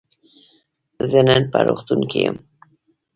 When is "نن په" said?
1.27-1.57